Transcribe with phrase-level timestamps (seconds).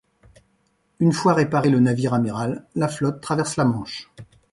[0.99, 4.09] Une fois réparé le navire amiral, la flotte traverse la Manche.